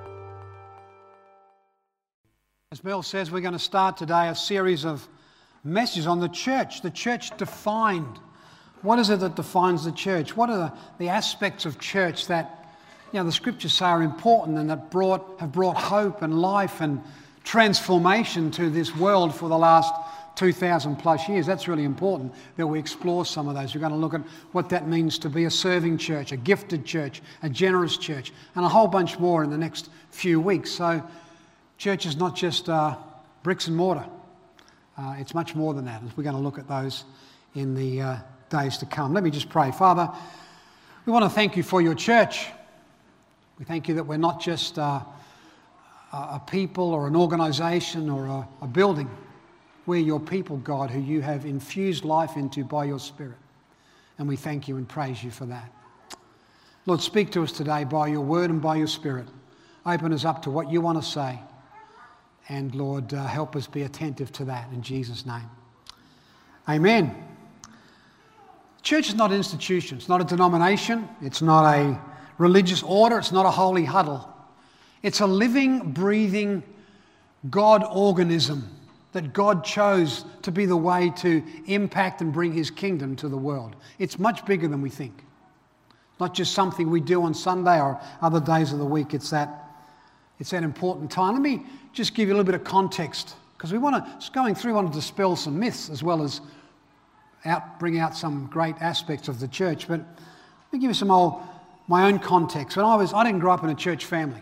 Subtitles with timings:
[2.72, 5.08] As Bill says, we're going to start today a series of
[5.64, 8.20] messages on the church, the church defined.
[8.82, 10.36] What is it that defines the church?
[10.36, 12.65] What are the, the aspects of church that
[13.16, 16.82] you know, the scriptures say are important and that brought, have brought hope and life
[16.82, 17.02] and
[17.46, 19.94] transformation to this world for the last
[20.36, 21.46] 2,000 plus years.
[21.46, 23.74] That's really important that we explore some of those.
[23.74, 24.20] We're going to look at
[24.52, 28.66] what that means to be a serving church, a gifted church, a generous church, and
[28.66, 30.70] a whole bunch more in the next few weeks.
[30.70, 31.02] So,
[31.78, 32.98] church is not just uh,
[33.44, 34.04] bricks and mortar,
[34.98, 36.04] uh, it's much more than that.
[36.18, 37.06] We're going to look at those
[37.54, 38.18] in the uh,
[38.50, 39.14] days to come.
[39.14, 39.72] Let me just pray.
[39.72, 40.12] Father,
[41.06, 42.48] we want to thank you for your church.
[43.58, 45.06] We thank you that we're not just a
[46.48, 49.10] people or an organization or a, a building.
[49.86, 53.38] We're your people, God, who you have infused life into by your Spirit.
[54.18, 55.72] And we thank you and praise you for that.
[56.86, 59.28] Lord, speak to us today by your word and by your Spirit.
[59.86, 61.40] Open us up to what you want to say.
[62.50, 65.50] And Lord, uh, help us be attentive to that in Jesus' name.
[66.68, 67.16] Amen.
[68.82, 72.00] Church is not an institution, it's not a denomination, it's not a
[72.38, 74.32] religious order, it's not a holy huddle.
[75.02, 76.64] It's a living, breathing
[77.50, 78.70] God organism
[79.12, 83.38] that God chose to be the way to impact and bring his kingdom to the
[83.38, 83.76] world.
[83.98, 85.24] It's much bigger than we think.
[86.20, 89.14] Not just something we do on Sunday or other days of the week.
[89.14, 89.72] It's that,
[90.40, 91.34] it's that important time.
[91.34, 94.54] Let me just give you a little bit of context because we want to, going
[94.54, 96.42] through, want to dispel some myths as well as
[97.46, 99.88] out, bring out some great aspects of the church.
[99.88, 101.42] But let me give you some old
[101.88, 102.78] my own context.
[102.78, 104.42] When I was, I didn't grow up in a church family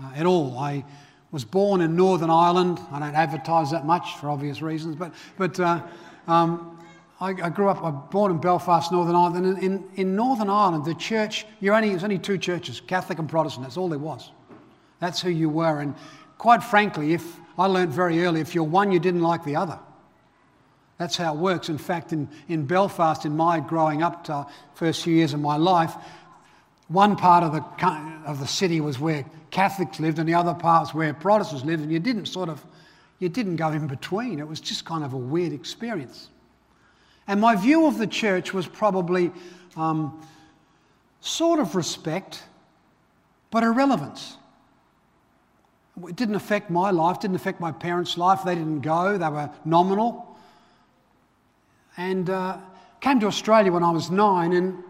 [0.00, 0.58] uh, at all.
[0.58, 0.84] I
[1.30, 2.80] was born in Northern Ireland.
[2.90, 5.82] I don't advertise that much for obvious reasons, but, but uh,
[6.26, 6.78] um,
[7.20, 9.44] I, I, grew up, I was born in Belfast, Northern Ireland.
[9.44, 13.28] And in, in Northern Ireland, the church, you're only, there's only two churches, Catholic and
[13.28, 13.64] Protestant.
[13.64, 14.30] That's all there was.
[15.00, 15.80] That's who you were.
[15.80, 15.94] And
[16.38, 19.78] quite frankly, if I learned very early, if you're one, you didn't like the other.
[20.98, 21.68] That's how it works.
[21.68, 25.56] In fact, in, in Belfast, in my growing up to first few years of my
[25.56, 25.94] life,
[26.88, 27.62] one part of the,
[28.26, 31.82] of the city was where Catholics lived, and the other part was where Protestants lived,
[31.82, 32.64] and you didn't sort of,
[33.18, 34.38] you didn't go in between.
[34.38, 36.28] It was just kind of a weird experience.
[37.26, 39.30] And my view of the church was probably
[39.76, 40.26] um,
[41.20, 42.42] sort of respect,
[43.50, 44.36] but irrelevance.
[46.08, 48.44] It didn't affect my life, didn't affect my parents' life.
[48.44, 50.38] They didn't go, they were nominal.
[51.96, 52.58] And uh,
[53.00, 54.82] came to Australia when I was nine, and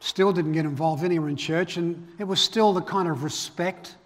[0.00, 3.96] still didn't get involved anywhere in church, and it was still the kind of respect,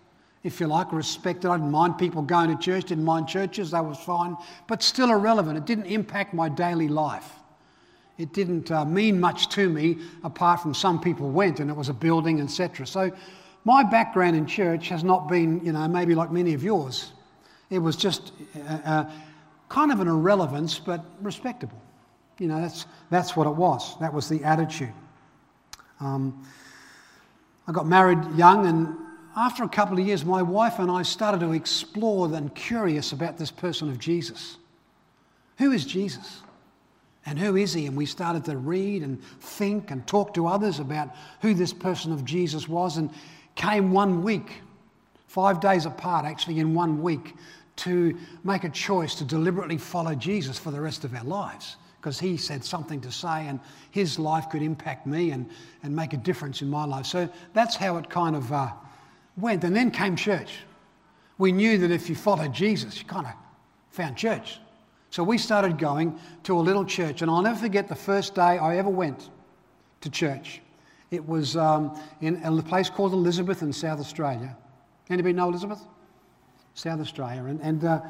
[0.45, 3.73] if you like, respect that I didn't mind people going to church, didn't mind churches,
[3.73, 5.59] that was fine, but still irrelevant.
[5.59, 7.33] It didn't impact my daily life.
[8.19, 11.89] It didn't uh, mean much to me apart from some people went and it was
[11.89, 12.85] a building, etc.
[12.87, 13.13] So
[13.65, 17.13] my background in church has not been, you know, maybe like many of yours.
[17.71, 19.11] It was just uh, uh,
[19.69, 21.81] kind of an irrelevance, but respectable.
[22.39, 23.99] You know, that's, that's what it was.
[24.01, 24.93] That was the attitude.
[26.01, 26.47] Um,
[27.67, 28.97] I got married young, and
[29.37, 33.37] after a couple of years, my wife and I started to explore and curious about
[33.37, 34.57] this person of Jesus.
[35.59, 36.41] Who is Jesus?
[37.27, 37.87] And who is he?
[37.87, 42.13] And we started to read and think and talk to others about who this person
[42.13, 43.11] of Jesus was, and
[43.55, 44.63] came one week,
[45.27, 47.35] five days apart, actually, in one week,
[47.77, 52.19] to make a choice to deliberately follow Jesus for the rest of our lives because
[52.19, 53.61] he said something to say and
[53.91, 55.49] his life could impact me and,
[55.83, 57.07] and make a difference in my life.
[57.07, 58.71] So that's how it kind of uh,
[59.37, 59.65] went.
[59.65, 60.59] And then came church.
[61.39, 63.33] We knew that if you followed Jesus, you kind of
[63.91, 64.61] found church.
[65.11, 68.59] So we started going to a little church, and I'll never forget the first day
[68.59, 69.31] I ever went
[70.03, 70.61] to church.
[71.11, 74.57] It was um, in a place called Elizabeth in South Australia.
[75.09, 75.81] Anybody know Elizabeth?
[76.75, 77.45] South Australia.
[77.45, 78.01] And, and uh,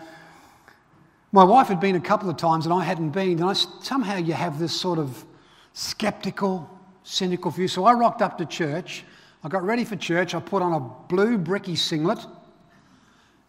[1.32, 4.16] my wife had been a couple of times and I hadn't been, and I, somehow
[4.16, 5.24] you have this sort of
[5.74, 6.68] skeptical,
[7.02, 7.68] cynical view.
[7.68, 9.04] So I rocked up to church.
[9.44, 10.34] I got ready for church.
[10.34, 12.18] I put on a blue bricky singlet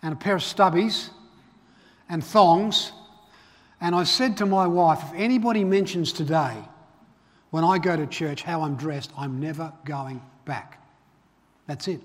[0.01, 1.09] and a pair of stubbies
[2.09, 2.91] and thongs.
[3.81, 6.57] And I said to my wife, if anybody mentions today,
[7.51, 10.83] when I go to church, how I'm dressed, I'm never going back.
[11.65, 12.01] That's it.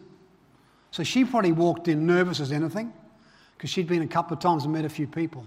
[0.90, 2.92] So she probably walked in nervous as anything
[3.56, 5.44] because she'd been a couple of times and met a few people.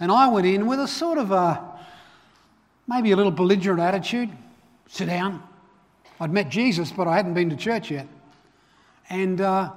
[0.00, 1.62] And I went in with a sort of a,
[2.86, 4.30] maybe a little belligerent attitude.
[4.88, 5.42] Sit down.
[6.20, 8.06] I'd met Jesus, but I hadn't been to church yet.
[9.08, 9.70] And uh,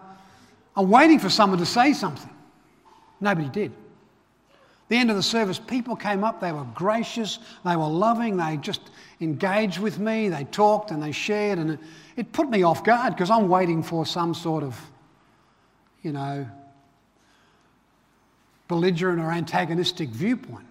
[0.75, 2.29] I'm waiting for someone to say something.
[3.19, 3.71] Nobody did.
[4.89, 8.55] The end of the service, people came up, they were gracious, they were loving, they
[8.57, 8.79] just
[9.19, 11.79] engaged with me, they talked and they shared, and it,
[12.15, 14.79] it put me off guard because I'm waiting for some sort of,
[16.03, 16.47] you know,
[18.67, 20.65] belligerent or antagonistic viewpoint.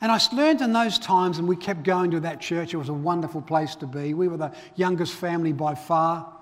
[0.00, 2.72] And I learned in those times, and we kept going to that church.
[2.72, 4.14] It was a wonderful place to be.
[4.14, 6.32] We were the youngest family by far.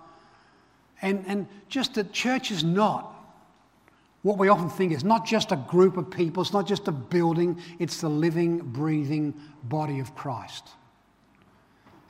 [1.02, 3.14] And, and just that church is not
[4.22, 6.92] what we often think is not just a group of people, it's not just a
[6.92, 9.32] building, it's the living, breathing
[9.64, 10.68] body of Christ.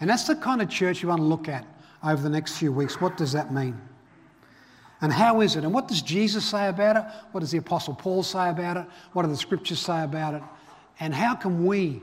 [0.01, 1.67] And that's the kind of church you want to look at
[2.03, 3.01] over the next few weeks.
[3.01, 3.79] What does that mean?
[5.01, 5.65] And how is it?
[5.65, 7.05] And what does Jesus say about it?
[7.33, 8.87] What does the Apostle Paul say about it?
[9.13, 10.43] What do the scriptures say about it?
[10.99, 12.03] And how can we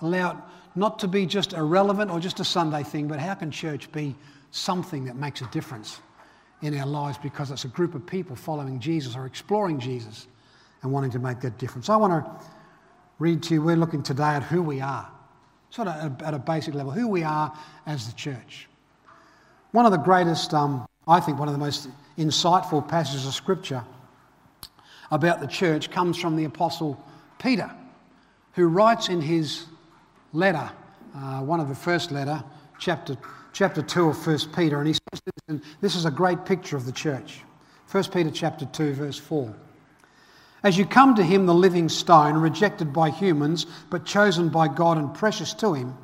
[0.00, 0.36] allow it
[0.74, 4.14] not to be just irrelevant or just a Sunday thing, but how can church be
[4.50, 6.00] something that makes a difference
[6.62, 10.26] in our lives because it's a group of people following Jesus or exploring Jesus
[10.82, 11.88] and wanting to make that difference?
[11.88, 12.46] I want to
[13.18, 15.10] read to you, we're looking today at who we are,
[15.70, 17.52] sort of at a basic level, who we are
[17.86, 18.68] as the church.
[19.72, 21.88] One of the greatest, um, I think, one of the most
[22.18, 23.84] insightful passages of Scripture
[25.10, 27.02] about the church comes from the Apostle
[27.38, 27.70] Peter
[28.52, 29.66] who writes in his
[30.32, 30.70] letter,
[31.14, 32.42] uh, one of the first letter,
[32.78, 33.16] chapter,
[33.52, 36.76] chapter 2 of 1 Peter, and he says this, and this is a great picture
[36.76, 37.40] of the church.
[37.90, 39.54] 1 Peter chapter 2, verse 4.
[40.62, 44.98] As you come to him, the living stone, rejected by humans, but chosen by God
[44.98, 45.96] and precious to him,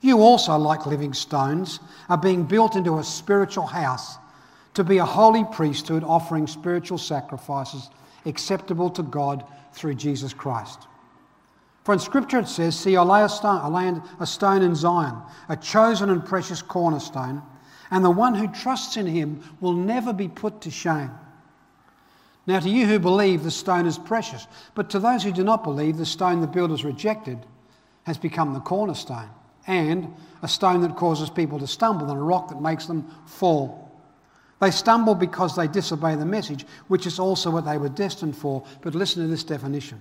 [0.00, 4.18] you also, like living stones, are being built into a spiritual house
[4.76, 7.88] to be a holy priesthood, offering spiritual sacrifices
[8.26, 9.42] acceptable to God
[9.72, 10.86] through Jesus Christ.
[11.84, 14.74] For in Scripture it says, See, I lay a stone, I lay a stone in
[14.74, 15.16] Zion,
[15.48, 17.42] a chosen and precious cornerstone,
[17.90, 21.10] and the one who trusts in him will never be put to shame.
[22.46, 25.64] Now, to you who believe, the stone is precious, but to those who do not
[25.64, 27.38] believe, the stone the builders rejected
[28.02, 29.30] has become the cornerstone,
[29.66, 33.85] and a stone that causes people to stumble, and a rock that makes them fall.
[34.60, 38.64] They stumble because they disobey the message, which is also what they were destined for.
[38.80, 40.00] But listen to this definition.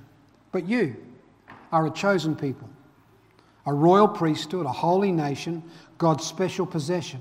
[0.52, 0.96] But you,
[1.72, 2.70] are a chosen people,
[3.66, 5.62] a royal priesthood, a holy nation,
[5.98, 7.20] God's special possession,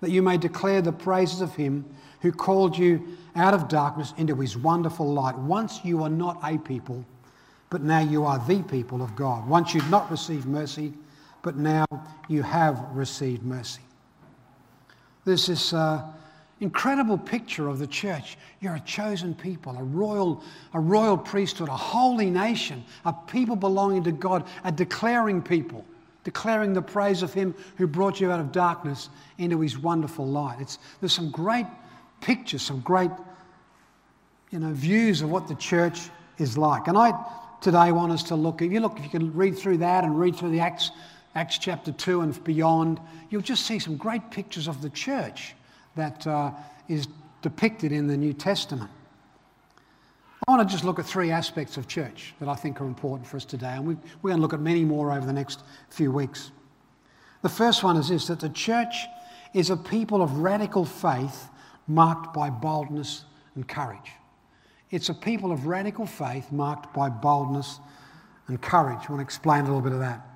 [0.00, 1.84] that you may declare the praises of Him
[2.20, 3.04] who called you
[3.34, 5.36] out of darkness into His wonderful light.
[5.36, 7.04] Once you were not a people,
[7.68, 9.48] but now you are the people of God.
[9.48, 10.92] Once you'd not received mercy,
[11.42, 11.84] but now
[12.28, 13.82] you have received mercy.
[15.24, 15.74] This is.
[15.74, 16.04] Uh,
[16.60, 18.38] incredible picture of the church.
[18.60, 20.42] You're a chosen people, a royal,
[20.72, 25.84] a royal priesthood, a holy nation, a people belonging to God, a declaring people,
[26.22, 30.58] declaring the praise of Him who brought you out of darkness into His wonderful light.
[30.60, 31.66] It's, there's some great
[32.20, 33.10] pictures, some great
[34.50, 36.08] you know, views of what the church
[36.38, 36.86] is like.
[36.86, 37.12] And I
[37.60, 40.18] today want us to look, if you look, if you can read through that and
[40.18, 40.92] read through the Acts,
[41.34, 45.54] Acts chapter 2 and beyond, you'll just see some great pictures of the church
[45.96, 46.50] that uh,
[46.88, 47.08] is
[47.42, 48.90] depicted in the New Testament.
[50.46, 53.26] I want to just look at three aspects of church that I think are important
[53.26, 55.62] for us today, and we, we're going to look at many more over the next
[55.88, 56.50] few weeks.
[57.42, 59.06] The first one is this that the church
[59.54, 61.48] is a people of radical faith
[61.86, 63.24] marked by boldness
[63.54, 64.12] and courage.
[64.90, 67.80] It's a people of radical faith marked by boldness
[68.48, 69.00] and courage.
[69.08, 70.26] I want to explain a little bit of that.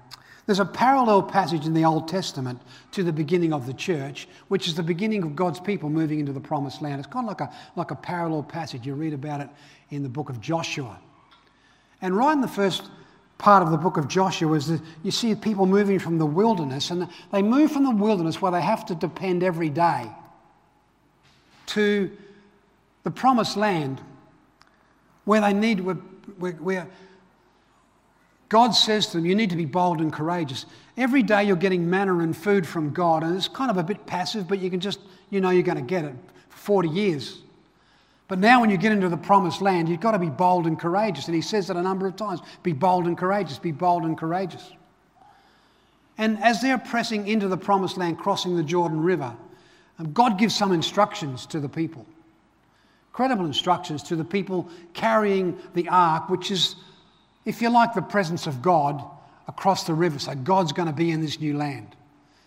[0.49, 2.63] There's a parallel passage in the Old Testament
[2.93, 6.33] to the beginning of the church, which is the beginning of God's people moving into
[6.33, 7.01] the promised land.
[7.01, 8.87] It's kind of like a, like a parallel passage.
[8.87, 9.51] You read about it
[9.91, 10.99] in the book of Joshua.
[12.01, 12.85] And right in the first
[13.37, 16.91] part of the book of Joshua is that you see people moving from the wilderness,
[16.91, 20.11] and they move from the wilderness where they have to depend every day
[21.67, 22.11] to
[23.03, 24.01] the promised land
[25.27, 25.97] where they need, where,
[26.39, 26.89] where,
[28.49, 30.67] God says to them, You need to be bold and courageous.
[30.97, 34.07] Every day you're getting manna and food from God, and it's kind of a bit
[34.07, 35.01] passive, but you can just,
[35.31, 36.15] you know, you're going to get it
[36.49, 37.39] for 40 years.
[38.27, 40.79] But now, when you get into the promised land, you've got to be bold and
[40.79, 41.27] courageous.
[41.27, 44.19] And he says that a number of times be bold and courageous, be bold and
[44.19, 44.71] courageous.
[46.19, 49.35] And as they're pressing into the promised land, crossing the Jordan River,
[49.99, 52.05] um, God gives some instructions to the people.
[53.13, 56.77] Credible instructions to the people carrying the ark, which is
[57.49, 59.03] if you like, the presence of God
[59.47, 60.19] across the river.
[60.19, 61.97] So God's going to be in this new land.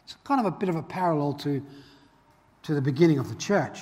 [0.04, 1.66] It's kind of a bit of a parallel to,
[2.64, 3.80] to the beginning of the church.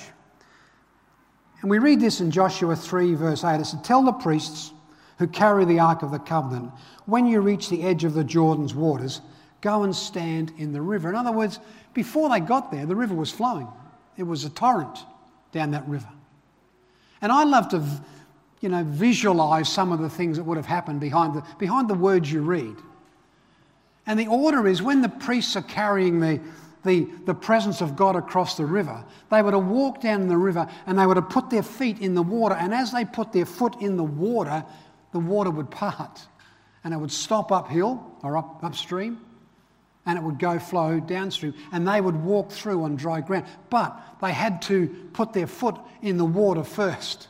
[1.60, 3.60] And we read this in Joshua 3, verse 8.
[3.60, 4.72] It says, Tell the priests
[5.18, 6.72] who carry the Ark of the Covenant,
[7.04, 9.20] when you reach the edge of the Jordan's waters,
[9.60, 11.10] go and stand in the river.
[11.10, 11.58] In other words,
[11.92, 13.68] before they got there, the river was flowing,
[14.16, 15.04] it was a torrent.
[15.52, 16.08] down that river.
[17.20, 17.86] And I love to,
[18.60, 21.94] you know, visualize some of the things that would have happened behind the, behind the
[21.94, 22.76] words you read.
[24.06, 26.40] And the order is when the priests are carrying the,
[26.84, 30.68] the, the presence of God across the river, they were to walk down the river
[30.86, 32.54] and they were to put their feet in the water.
[32.54, 34.64] And as they put their foot in the water,
[35.12, 36.26] the water would part
[36.84, 39.20] and it would stop uphill or up, upstream
[40.06, 43.46] and it would go flow downstream and they would walk through on dry ground.
[43.70, 47.28] But they had to put their foot in the water first.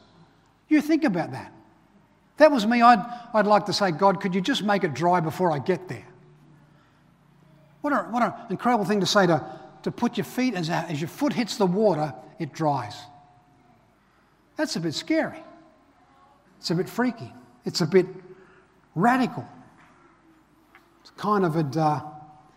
[0.71, 1.53] You think about that.
[2.39, 2.81] That was me.
[2.81, 5.89] I'd, I'd like to say, God, could you just make it dry before I get
[5.89, 6.07] there?
[7.83, 9.45] What, a, what an incredible thing to say to,
[9.83, 12.97] to put your feet, as, as your foot hits the water, it dries.
[14.57, 15.43] That's a bit scary.
[16.59, 17.33] It's a bit freaky.
[17.65, 18.07] It's a bit
[18.95, 19.47] radical.
[21.03, 21.81] It's kind of a.
[21.81, 22.01] Uh,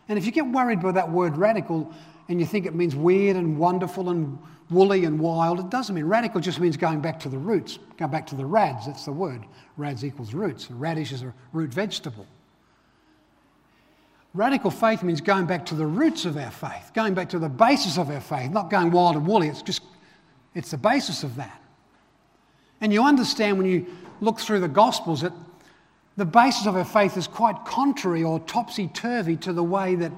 [0.08, 1.91] and if you get worried by that word radical
[2.29, 4.38] and you think it means weird and wonderful and
[4.73, 8.11] woolly and wild, it doesn't mean radical, just means going back to the roots, going
[8.11, 8.85] back to the rads.
[8.85, 9.43] That's the word.
[9.77, 10.69] Rads equals roots.
[10.69, 12.25] A radish is a root vegetable.
[14.33, 17.49] Radical faith means going back to the roots of our faith, going back to the
[17.49, 19.47] basis of our faith, not going wild and woolly.
[19.47, 19.83] It's just,
[20.55, 21.61] it's the basis of that.
[22.81, 23.85] And you understand when you
[24.21, 25.33] look through the Gospels that
[26.17, 30.11] the basis of our faith is quite contrary or topsy turvy to the way that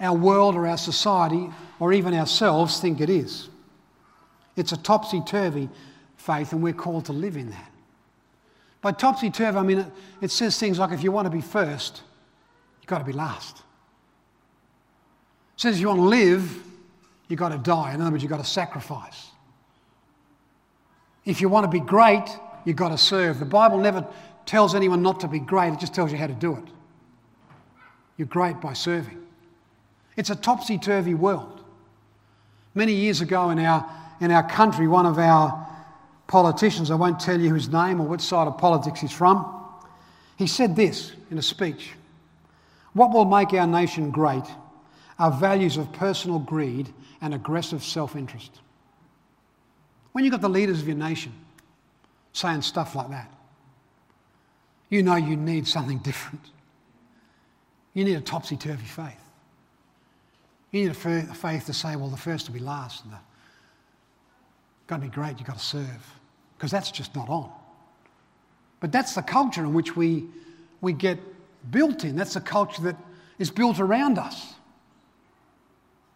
[0.00, 3.48] our world or our society or even ourselves think it is.
[4.56, 5.68] It's a topsy turvy
[6.16, 7.70] faith, and we're called to live in that.
[8.80, 9.86] By topsy turvy, I mean it,
[10.20, 12.02] it says things like if you want to be first,
[12.80, 13.58] you've got to be last.
[13.58, 16.62] It says if you want to live,
[17.28, 17.94] you've got to die.
[17.94, 19.28] In other words, you've got to sacrifice.
[21.24, 22.24] If you want to be great,
[22.64, 23.38] you've got to serve.
[23.38, 24.06] The Bible never
[24.44, 26.64] tells anyone not to be great, it just tells you how to do it.
[28.16, 29.22] You're great by serving.
[30.16, 31.62] It's a topsy turvy world.
[32.74, 33.88] Many years ago in our,
[34.22, 35.66] in our country, one of our
[36.28, 39.60] politicians, I won't tell you his name or which side of politics he's from,
[40.36, 41.90] he said this in a speech
[42.94, 44.44] what will make our nation great
[45.18, 48.60] are values of personal greed and aggressive self interest.
[50.12, 51.32] When you've got the leaders of your nation
[52.32, 53.32] saying stuff like that,
[54.90, 56.50] you know you need something different.
[57.94, 59.22] You need a topsy turvy faith.
[60.70, 63.04] You need a faith to say, well, the first will be last.
[64.88, 66.14] To be great, you've got to serve.
[66.56, 67.50] Because that's just not on.
[68.80, 70.26] But that's the culture in which we,
[70.80, 71.18] we get
[71.70, 72.16] built in.
[72.16, 72.96] That's the culture that
[73.38, 74.54] is built around us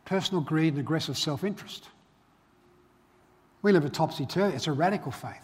[0.06, 1.90] personal greed and aggressive self interest.
[3.60, 5.34] We live a topsy turvy, it's a radical faith.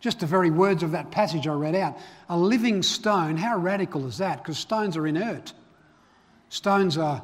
[0.00, 1.98] Just the very words of that passage I read out.
[2.28, 4.42] A living stone, how radical is that?
[4.42, 5.52] Because stones are inert.
[6.48, 7.22] Stones are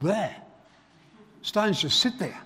[0.00, 0.34] there.
[1.42, 2.40] Stones just sit there.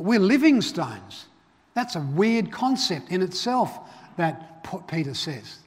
[0.00, 1.26] But we're living stones.
[1.74, 3.78] That's a weird concept in itself
[4.16, 5.58] that Peter says.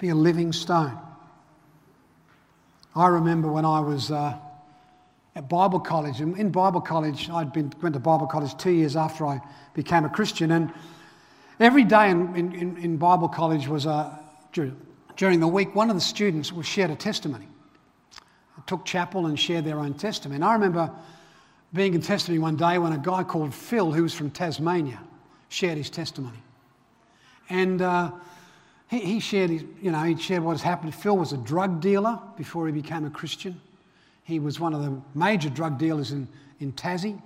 [0.00, 0.98] Be a living stone.
[2.96, 4.36] I remember when I was uh,
[5.36, 8.96] at Bible college, and in Bible college, I'd been, went to Bible college two years
[8.96, 9.40] after I
[9.74, 10.72] became a Christian, and
[11.60, 14.18] every day in, in, in Bible college was a,
[15.16, 17.46] during the week, one of the students shared a testimony.
[18.66, 20.34] Took chapel and shared their own testimony.
[20.34, 20.90] And I remember
[21.72, 25.00] being in testimony one day when a guy called Phil, who was from Tasmania,
[25.48, 26.38] shared his testimony.
[27.50, 28.12] And uh,
[28.88, 30.94] he, he shared his, you know, he shared what has happened.
[30.94, 33.60] Phil was a drug dealer before he became a Christian.
[34.24, 36.28] He was one of the major drug dealers in,
[36.60, 37.20] in Tassie.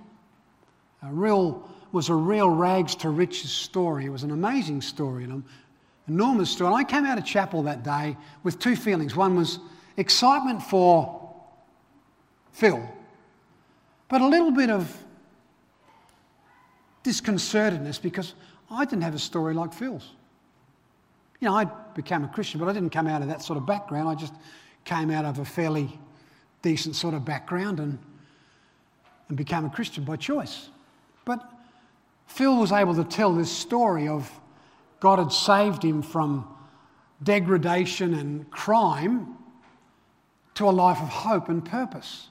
[1.01, 4.05] A real, was a real rags to riches story.
[4.05, 5.43] It was an amazing story, an
[6.07, 6.67] enormous story.
[6.67, 9.15] And I came out of chapel that day with two feelings.
[9.15, 9.59] One was
[9.97, 11.33] excitement for
[12.53, 12.87] Phil,
[14.13, 14.95] but a little bit of
[17.03, 18.35] disconcertedness because
[18.69, 20.11] I didn't have a story like Phil's
[21.43, 23.65] you know, I became a Christian, but I didn't come out of that sort of
[23.65, 24.07] background.
[24.07, 24.33] I just
[24.85, 25.99] came out of a fairly
[26.61, 27.99] decent sort of background and,
[29.27, 30.69] and became a Christian by choice.
[31.25, 31.43] But
[32.27, 34.31] Phil was able to tell this story of
[35.01, 36.47] God had saved him from
[37.21, 39.35] degradation and crime
[40.55, 42.29] to a life of hope and purpose.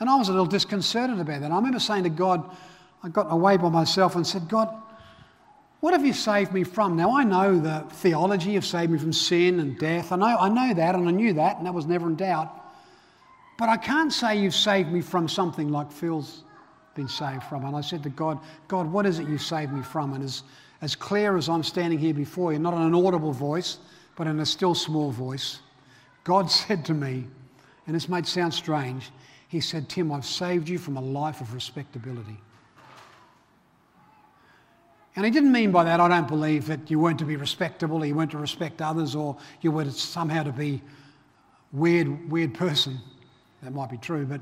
[0.00, 1.50] And I was a little disconcerted about that.
[1.50, 2.48] I remember saying to God,
[3.02, 4.74] I got away by myself and said, God,
[5.80, 6.96] what have you saved me from?
[6.96, 10.10] Now, I know the theology of saved me from sin and death.
[10.10, 12.52] I know, I know that, and I knew that, and that was never in doubt.
[13.58, 16.42] But I can't say you've saved me from something like Phil's
[16.94, 17.64] been saved from.
[17.64, 20.14] And I said to God, God, what is it you've saved me from?
[20.14, 20.42] And as,
[20.80, 23.78] as clear as I'm standing here before you, not in an audible voice,
[24.16, 25.60] but in a still small voice,
[26.24, 27.26] God said to me,
[27.86, 29.10] and this might sound strange,
[29.48, 32.38] He said, Tim, I've saved you from a life of respectability.
[35.16, 38.04] And he didn't mean by that, I don't believe that you weren't to be respectable,
[38.04, 40.80] you weren't to respect others, or you were somehow to be
[41.72, 43.00] weird, weird person.
[43.62, 44.40] That might be true, but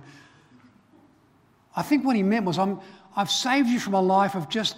[1.75, 2.81] I think what he meant was, I'm,
[3.17, 4.77] I've saved you from a life of just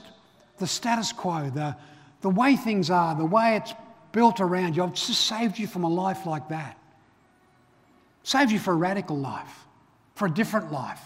[0.59, 1.77] the status quo, the,
[2.21, 3.75] the way things are, the way it's
[4.13, 4.85] built around you.
[4.85, 6.77] I've just saved you from a life like that.
[8.23, 9.67] Saved you for a radical life,
[10.19, 11.01] for a different life,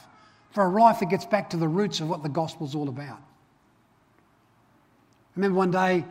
[0.53, 3.19] for a life that gets back to the roots of what the gospel's all about.
[3.19, 3.21] I
[5.37, 6.05] remember one day,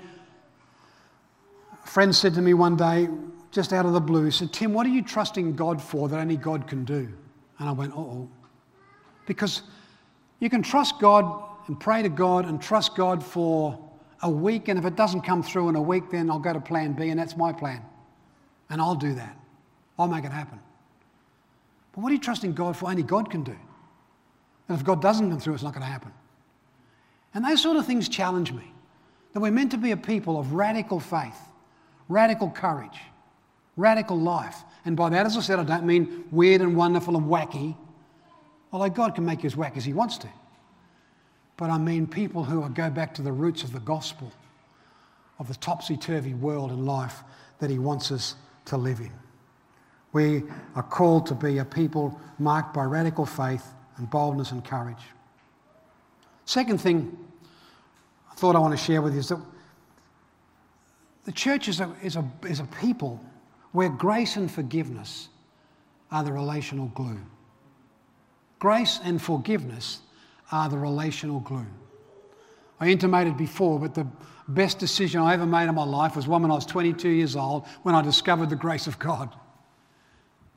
[1.84, 3.10] a friend said to me one day,
[3.50, 6.20] just out of the blue, he said, Tim, what are you trusting God for that
[6.20, 7.12] only God can do?
[7.58, 8.30] And I went, oh.
[9.26, 9.64] Because
[10.40, 13.80] you can trust God and pray to God and trust God for
[14.22, 16.62] a week, and if it doesn't come through in a week, then I'll go to
[16.62, 17.82] plan B, and that's my plan.
[18.70, 19.36] And I'll do that.
[19.98, 20.60] I'll make it happen.
[21.94, 22.90] But what are you trusting God for?
[22.90, 23.56] Only God can do.
[24.68, 26.14] And if God doesn't come through, it's not going to happen.
[27.34, 28.72] And those sort of things challenge me.
[29.34, 31.38] That we're meant to be a people of radical faith,
[32.10, 33.00] radical courage,
[33.78, 34.64] radical life.
[34.84, 37.76] And by that, as I said, I don't mean weird and wonderful and wacky,
[38.72, 40.30] although God can make you as wacky as He wants to.
[41.58, 44.32] But I mean people who go back to the roots of the gospel,
[45.40, 47.24] of the topsy turvy world and life
[47.60, 49.12] that He wants us to live in.
[50.14, 50.44] We
[50.76, 53.66] are called to be a people marked by radical faith
[53.98, 55.04] and boldness and courage.
[56.46, 57.18] Second thing
[58.30, 59.40] I thought I want to share with you is that
[61.24, 63.24] the church is a, is a, is a people
[63.72, 65.30] where grace and forgiveness
[66.12, 67.20] are the relational glue.
[68.60, 70.02] Grace and forgiveness
[70.52, 71.66] are the relational glue.
[72.80, 74.08] I intimated before, but the
[74.48, 77.36] best decision I ever made in my life was one when I was 22 years
[77.36, 79.34] old when I discovered the grace of God.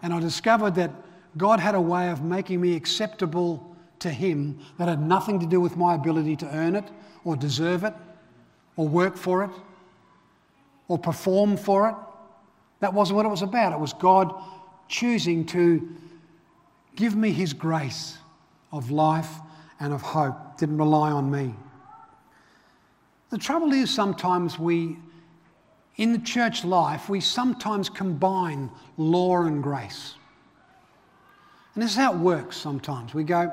[0.05, 0.91] And I discovered that
[1.39, 5.63] God had a way of making me acceptable to Him that had nothing to do
[5.63, 6.85] with my ability to earn it
[7.25, 7.95] or deserve it
[8.77, 9.51] or work for it
[10.89, 11.95] or perform for it.
[12.81, 13.73] That wasn't what it was about.
[13.73, 14.35] It was God
[14.89, 15.97] choosing to
[16.97, 18.19] give me His grace
[18.73, 19.31] of life
[19.81, 21.55] and of hope, didn't rely on me.
[23.31, 24.99] The trouble is sometimes we,
[25.97, 30.15] in the church life, we sometimes combine law and grace.
[31.75, 33.15] And this is how it works sometimes.
[33.15, 33.53] We go,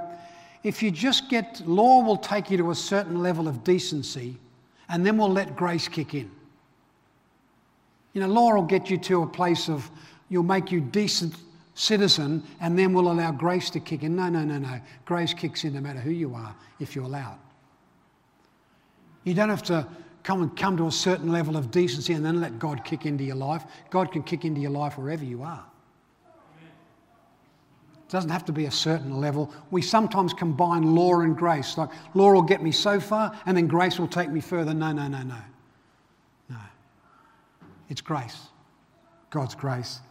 [0.64, 4.38] if you just get, law will take you to a certain level of decency,
[4.90, 6.30] and then we'll let grace kick in.
[8.14, 9.90] You know, law will get you to a place of,
[10.30, 11.36] you'll make you decent
[11.76, 14.16] citizen, and then we'll allow grace to kick in.
[14.16, 14.80] No, no, no, no.
[15.06, 17.40] Grace kicks in no matter who you are, if you allow it.
[19.24, 19.88] You don't have to
[20.24, 23.24] come and come to a certain level of decency and then let God kick into
[23.24, 23.64] your life.
[23.90, 25.66] God can kick into your life wherever you are.
[27.94, 29.52] It doesn't have to be a certain level.
[29.72, 31.78] We sometimes combine law and grace.
[31.78, 34.74] Like law will get me so far, and then grace will take me further.
[34.74, 35.38] No, no, no, no.
[36.50, 36.58] No.
[37.90, 38.38] It's grace.
[39.30, 40.02] God's grace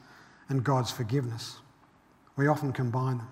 [0.49, 1.59] and God's forgiveness.
[2.37, 3.29] We often combine them.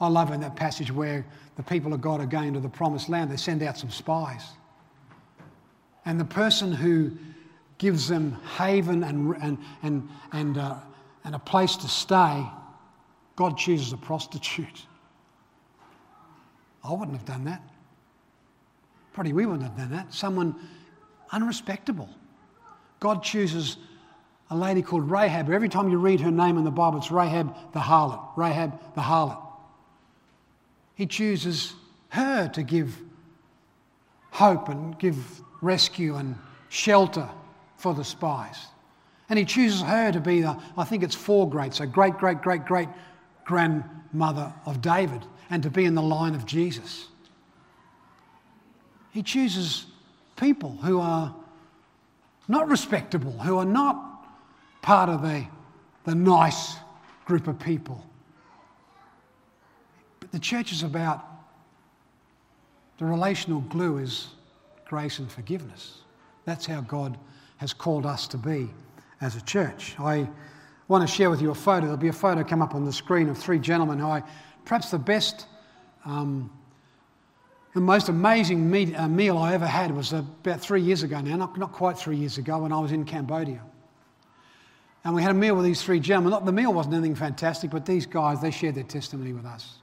[0.00, 1.24] I love in that passage where
[1.56, 4.42] the people of God are going to the promised land, they send out some spies.
[6.04, 7.12] And the person who
[7.78, 10.76] gives them haven and, and, and, and, uh,
[11.24, 12.46] and a place to stay,
[13.36, 14.86] God chooses a prostitute.
[16.84, 17.62] I wouldn't have done that.
[19.12, 20.12] Probably we wouldn't have done that.
[20.12, 20.54] Someone
[21.30, 22.08] unrespectable.
[23.00, 23.76] God chooses
[24.50, 25.50] a lady called Rahab.
[25.50, 28.36] Every time you read her name in the Bible, it's Rahab the harlot.
[28.36, 29.40] Rahab the harlot.
[30.94, 31.74] He chooses
[32.10, 32.98] her to give
[34.30, 36.36] hope and give rescue and
[36.68, 37.28] shelter
[37.78, 38.66] for the spies.
[39.30, 42.42] And he chooses her to be the, I think it's four greats, so great, great,
[42.42, 42.88] great, great
[43.44, 47.08] grandmother of David, and to be in the line of Jesus.
[49.12, 49.86] He chooses
[50.36, 51.34] people who are
[52.48, 54.26] not respectable, who are not
[54.82, 55.46] part of the,
[56.04, 56.76] the nice
[57.24, 58.04] group of people.
[60.20, 61.24] But the church is about
[62.98, 64.28] the relational glue is
[64.92, 66.02] grace and forgiveness.
[66.44, 67.16] That's how God
[67.56, 68.68] has called us to be
[69.22, 69.96] as a church.
[69.98, 70.28] I
[70.86, 71.86] want to share with you a photo.
[71.86, 74.22] There'll be a photo come up on the screen of three gentlemen who I,
[74.66, 75.46] perhaps the best,
[76.04, 76.50] um,
[77.72, 81.36] the most amazing meet, uh, meal I ever had was about three years ago now,
[81.36, 83.62] not, not quite three years ago when I was in Cambodia.
[85.04, 86.44] And we had a meal with these three gentlemen.
[86.44, 89.78] The meal wasn't anything fantastic, but these guys, they shared their testimony with us.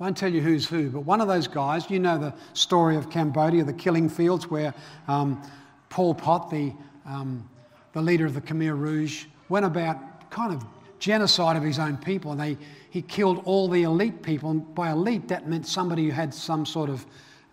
[0.00, 2.96] I won't tell you who's who, but one of those guys, you know the story
[2.96, 4.72] of Cambodia, the killing fields, where
[5.08, 5.42] um,
[5.90, 6.72] Pol Pot, the,
[7.04, 7.46] um,
[7.92, 10.64] the leader of the Khmer Rouge, went about kind of
[11.00, 12.32] genocide of his own people.
[12.32, 12.56] And they,
[12.88, 14.50] he killed all the elite people.
[14.50, 17.04] And by elite, that meant somebody who had some sort of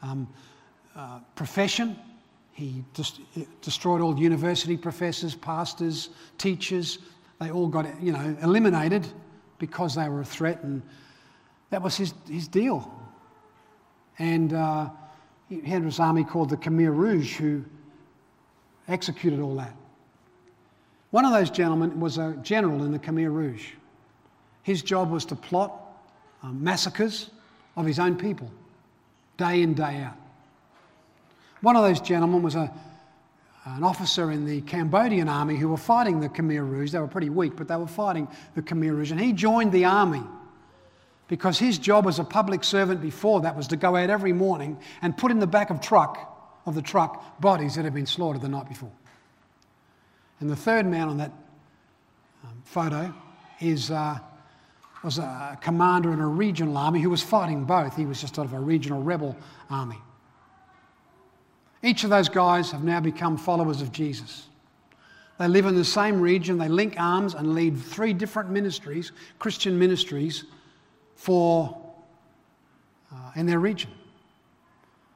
[0.01, 0.25] um,
[0.95, 1.97] uh, profession.
[2.53, 3.19] He just
[3.61, 6.99] destroyed all university professors, pastors, teachers.
[7.41, 9.05] They all got, you know, eliminated
[9.59, 10.81] because they were a threat, and
[11.69, 12.93] that was his, his deal.
[14.19, 14.89] And uh,
[15.49, 17.63] he had his army called the Khmer Rouge, who
[18.87, 19.75] executed all that.
[21.11, 23.69] One of those gentlemen was a general in the Khmer Rouge.
[24.63, 25.71] His job was to plot
[26.43, 27.29] um, massacres
[27.75, 28.51] of his own people,
[29.37, 30.17] day in, day out.
[31.61, 32.71] One of those gentlemen was a,
[33.65, 36.91] an officer in the Cambodian army who were fighting the Khmer Rouge.
[36.91, 39.11] They were pretty weak, but they were fighting the Khmer Rouge.
[39.11, 40.23] And he joined the army
[41.27, 44.77] because his job as a public servant before that was to go out every morning
[45.01, 46.33] and put in the back of truck
[46.65, 48.91] of the truck bodies that had been slaughtered the night before.
[50.39, 51.31] And the third man on that
[52.43, 53.13] um, photo
[53.59, 54.19] is, uh,
[55.03, 57.95] was a commander in a regional army who was fighting both.
[57.95, 59.35] He was just sort of a regional rebel
[59.69, 59.97] army.
[61.83, 64.47] Each of those guys have now become followers of Jesus.
[65.39, 69.77] They live in the same region, they link arms and lead three different ministries, Christian
[69.77, 70.45] ministries,
[71.17, 71.77] for
[73.11, 73.91] uh, in their region.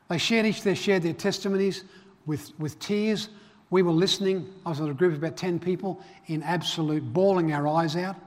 [0.09, 1.85] They shared each they shared their testimonies
[2.25, 3.29] with, with tears.
[3.69, 4.51] We were listening.
[4.65, 8.17] I was in a group of about 10 people in absolute bawling our eyes out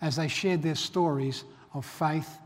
[0.00, 2.38] as they shared their stories of faith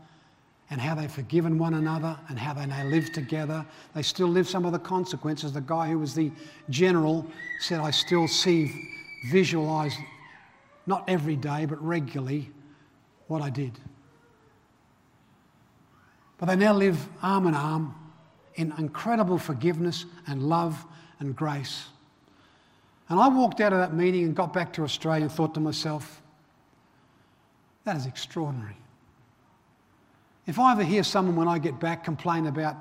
[0.69, 3.65] and how they've forgiven one another and how they now live together.
[3.95, 5.53] They still live some of the consequences.
[5.53, 6.31] The guy who was the
[6.69, 7.25] general
[7.59, 8.89] said, I still see,
[9.31, 9.95] visualize,
[10.85, 12.51] not every day, but regularly,
[13.27, 13.79] what I did.
[16.41, 17.95] But they now live arm in arm
[18.55, 20.83] in incredible forgiveness and love
[21.19, 21.85] and grace.
[23.07, 25.59] And I walked out of that meeting and got back to Australia and thought to
[25.59, 26.21] myself,
[27.83, 28.75] that is extraordinary.
[30.47, 32.75] If I ever hear someone when I get back complain about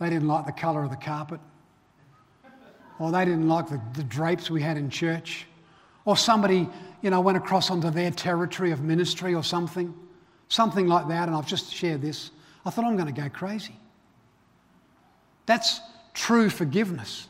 [0.00, 1.40] they didn't like the colour of the carpet,
[2.98, 5.46] or they didn't like the, the drapes we had in church,
[6.04, 6.68] or somebody,
[7.02, 9.94] you know, went across onto their territory of ministry or something,
[10.48, 12.30] something like that, and I've just shared this,
[12.66, 13.76] I thought I'm going to go crazy.
[15.46, 15.80] That's
[16.12, 17.28] true forgiveness.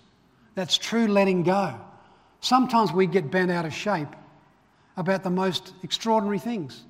[0.54, 1.78] That's true letting go.
[2.40, 4.08] Sometimes we get bent out of shape
[4.96, 6.84] about the most extraordinary things,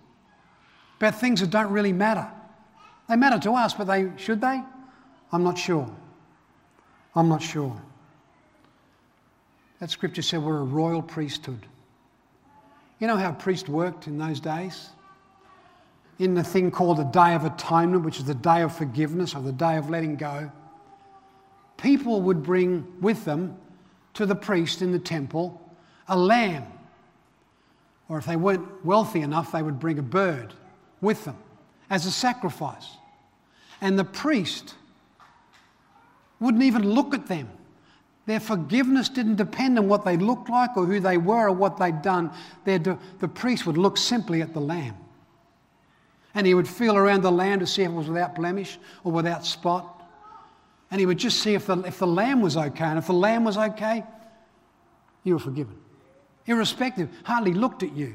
[0.98, 2.28] about things that don't really matter.
[3.09, 4.62] They matter to us, but they should they?
[5.32, 5.90] I'm not sure.
[7.16, 7.80] I'm not sure.
[9.80, 11.66] That scripture said we're a royal priesthood.
[13.00, 14.90] You know how a priest worked in those days?
[16.18, 19.42] In the thing called the Day of Atonement, which is the day of forgiveness or
[19.42, 20.50] the day of letting go,
[21.76, 23.57] people would bring with them
[24.14, 25.61] to the priest in the temple
[26.09, 26.64] a lamb.
[28.09, 30.55] Or if they weren't wealthy enough, they would bring a bird
[31.00, 31.37] with them
[31.90, 32.96] as a sacrifice.
[33.81, 34.74] And the priest
[36.40, 37.50] wouldn't even look at them.
[38.26, 41.76] Their forgiveness didn't depend on what they looked like or who they were or what
[41.76, 42.31] they'd done.
[42.64, 44.96] the priest would look simply at the lamb.
[46.37, 49.11] And he would feel around the lamb to see if it was without blemish or
[49.11, 50.09] without spot.
[50.90, 52.85] And he would just see if the, if the lamb was okay.
[52.85, 54.05] And if the lamb was okay,
[55.25, 55.77] you were forgiven.
[56.46, 58.14] Irrespective, hardly looked at you.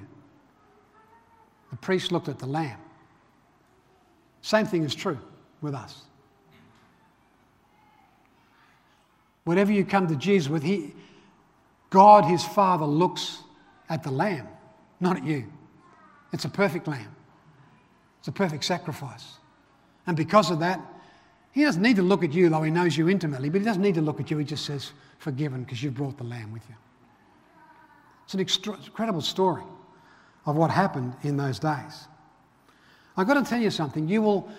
[1.71, 2.77] The priest looked at the lamb.
[4.41, 5.19] Same thing is true
[5.61, 6.03] with us.
[9.43, 10.93] Whatever you come to Jesus with, he,
[11.89, 13.39] God, his Father, looks
[13.89, 14.47] at the lamb,
[14.99, 15.51] not at you.
[16.31, 17.13] It's a perfect lamb,
[18.21, 19.33] it's a perfect sacrifice.
[20.05, 20.79] And because of that,
[21.53, 23.81] he doesn't need to look at you, though he knows you intimately, but he doesn't
[23.81, 24.37] need to look at you.
[24.37, 26.75] He just says, Forgiven, because you've brought the lamb with you.
[28.25, 29.63] It's an extra- incredible story
[30.45, 32.07] of what happened in those days.
[33.17, 34.07] I've got to tell you something.
[34.07, 34.49] You will,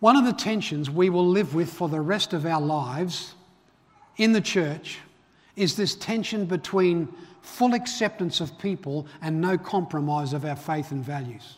[0.00, 3.34] one of the tensions we will live with for the rest of our lives
[4.18, 4.98] in the church
[5.56, 7.08] is this tension between
[7.40, 11.56] full acceptance of people and no compromise of our faith and values.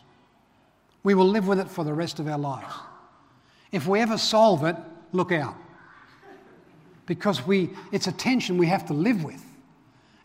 [1.03, 2.73] We will live with it for the rest of our lives.
[3.71, 4.75] If we ever solve it,
[5.11, 5.55] look out.
[7.05, 9.43] Because we, it's a tension we have to live with.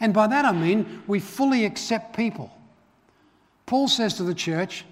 [0.00, 2.50] And by that I mean we fully accept people.
[3.64, 4.84] Paul says to the church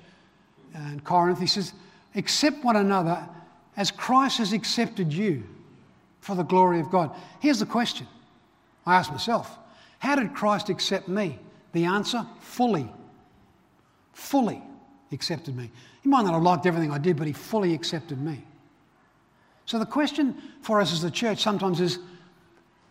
[0.75, 1.73] uh, in Corinth, he says,
[2.15, 3.29] accept one another
[3.77, 5.45] as Christ has accepted you
[6.21, 7.15] for the glory of God.
[7.41, 8.07] Here's the question
[8.87, 9.59] I ask myself
[9.99, 11.39] How did Christ accept me?
[11.73, 12.89] The answer fully.
[14.13, 14.63] Fully
[15.15, 15.71] accepted me.
[16.03, 18.45] He might not have liked everything I did, but he fully accepted me.
[19.67, 21.99] So the question for us as the church sometimes is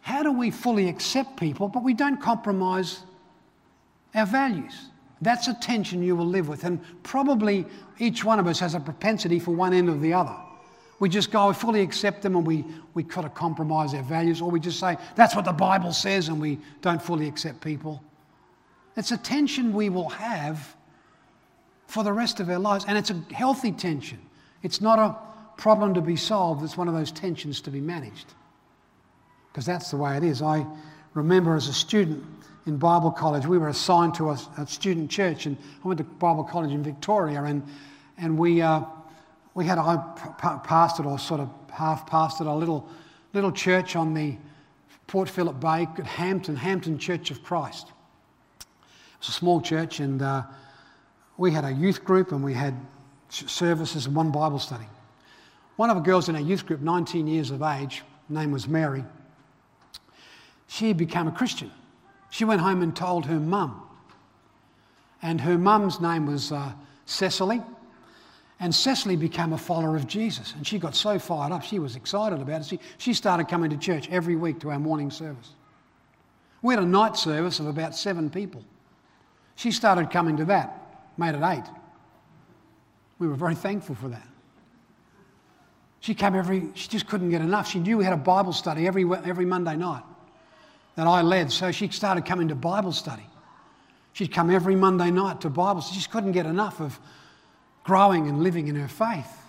[0.02, 3.02] how do we fully accept people, but we don't compromise
[4.16, 4.88] our values?
[5.22, 7.66] That's a tension you will live with, and probably
[8.00, 10.36] each one of us has a propensity for one end or the other.
[11.00, 14.42] We just go, we fully accept them and we, we kind of compromise our values,
[14.42, 18.04] or we just say, that's what the Bible says, and we don't fully accept people.
[18.98, 20.76] It's a tension we will have
[21.88, 24.20] for the rest of our lives, and it's a healthy tension.
[24.62, 25.16] It's not a
[25.58, 28.34] problem to be solved, it's one of those tensions to be managed.
[29.52, 30.42] Because that's the way it is.
[30.42, 30.66] I
[31.14, 32.24] remember as a student
[32.66, 36.04] in Bible college, we were assigned to a, a student church, and I went to
[36.04, 37.62] Bible college in Victoria, and,
[38.18, 38.82] and we, uh,
[39.54, 39.98] we had, I
[40.66, 42.88] pastored or sort of half pastored a little,
[43.34, 44.38] little church on the
[45.08, 47.88] Port Phillip Bay at Hampton, Hampton Church of Christ.
[48.60, 48.66] It
[49.20, 50.44] was a small church, and uh,
[51.38, 52.76] we had a youth group, and we had
[53.30, 54.86] services and one Bible study.
[55.76, 59.04] One of the girls in our youth group, 19 years of age, name was Mary,
[60.68, 61.72] she had become a Christian.
[62.30, 63.80] She went home and told her mum.
[65.22, 66.74] And her mum's name was uh,
[67.06, 67.62] Cecily.
[68.60, 70.54] And Cecily became a follower of Jesus.
[70.56, 72.68] And she got so fired up, she was excited about it.
[72.68, 75.52] She, she started coming to church every week to our morning service.
[76.62, 78.64] We had a night service of about seven people.
[79.56, 80.82] She started coming to that,
[81.18, 81.64] made it eight.
[83.20, 84.28] We were very thankful for that.
[86.00, 87.70] She came every, she just couldn't get enough.
[87.70, 90.04] She knew we had a Bible study every, every Monday night
[90.96, 91.52] that I led.
[91.52, 93.26] So she started coming to Bible study.
[94.12, 95.82] She'd come every Monday night to Bible.
[95.82, 97.00] She just couldn't get enough of
[97.84, 99.40] growing and living in her faith.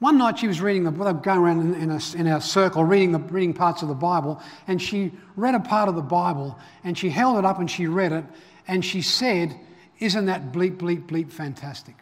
[0.00, 3.10] One night she was reading the book, going around in, a, in a circle, reading,
[3.10, 6.96] the, reading parts of the Bible, and she read a part of the Bible, and
[6.96, 8.24] she held it up and she read it,
[8.68, 9.58] and she said,
[9.98, 11.96] Isn't that bleep, bleep, bleep fantastic?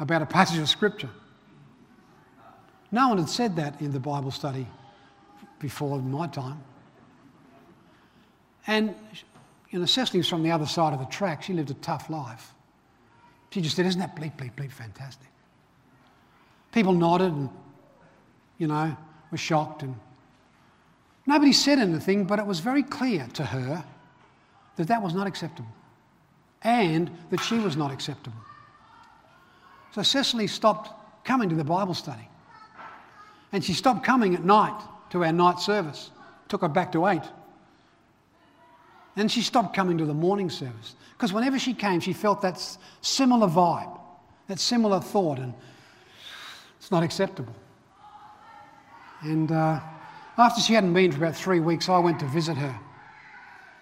[0.00, 1.10] About a passage of Scripture.
[2.90, 4.66] No one had said that in the Bible study
[5.60, 6.62] before my time.
[8.66, 8.94] And
[9.70, 11.44] you know, Cecily was from the other side of the track.
[11.44, 12.52] She lived a tough life.
[13.50, 15.28] She just said, Isn't that bleep, bleep, bleep fantastic?
[16.72, 17.50] People nodded and,
[18.58, 18.96] you know,
[19.30, 19.82] were shocked.
[19.82, 19.94] And
[21.26, 23.84] nobody said anything, but it was very clear to her
[24.80, 25.68] that that was not acceptable
[26.62, 28.38] and that she was not acceptable.
[29.92, 30.90] So Cecily stopped
[31.22, 32.26] coming to the Bible study.
[33.52, 36.10] And she stopped coming at night to our night service.
[36.48, 37.22] Took her back to eight.
[39.16, 42.58] And she stopped coming to the morning service because whenever she came, she felt that
[43.02, 44.00] similar vibe,
[44.48, 45.52] that similar thought, and
[46.78, 47.54] it's not acceptable.
[49.20, 49.80] And uh,
[50.38, 52.80] after she hadn't been for about three weeks, I went to visit her.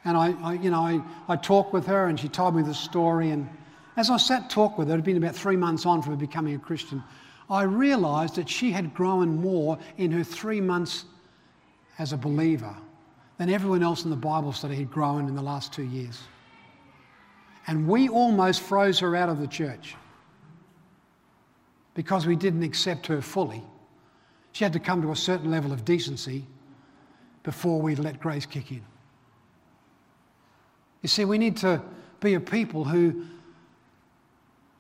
[0.05, 2.75] And I, I you know, I, I talked with her and she told me the
[2.75, 3.31] story.
[3.31, 3.49] And
[3.97, 6.19] as I sat talk with her, it had been about three months on from her
[6.19, 7.03] becoming a Christian,
[7.51, 11.05] I realised that she had grown more in her three months
[11.99, 12.75] as a believer
[13.39, 16.21] than everyone else in the Bible study had grown in the last two years.
[17.67, 19.95] And we almost froze her out of the church
[21.95, 23.63] because we didn't accept her fully.
[24.53, 26.45] She had to come to a certain level of decency
[27.43, 28.83] before we let grace kick in.
[31.03, 31.83] You see, we need to
[32.21, 33.25] be a people who,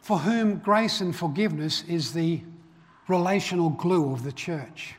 [0.00, 2.42] for whom grace and forgiveness is the
[3.06, 4.94] relational glue of the church.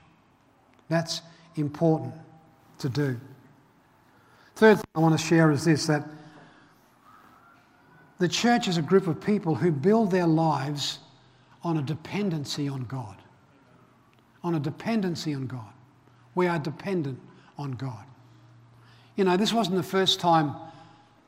[0.88, 1.22] That's
[1.56, 2.14] important
[2.80, 3.20] to do.
[4.56, 6.06] Third thing I want to share is this that
[8.18, 11.00] the church is a group of people who build their lives
[11.64, 13.16] on a dependency on God.
[14.44, 15.72] On a dependency on God.
[16.36, 17.20] We are dependent
[17.58, 18.06] on God.
[19.16, 20.56] You know, this wasn't the first time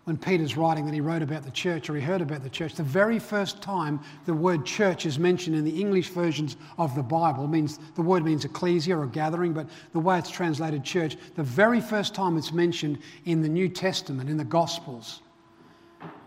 [0.06, 2.74] when Peter's writing that he wrote about the church or he heard about the church,
[2.74, 7.04] the very first time the word church is mentioned in the English versions of the
[7.04, 11.44] Bible, means the word means ecclesia or gathering, but the way it's translated church, the
[11.44, 15.22] very first time it's mentioned in the New Testament, in the Gospels,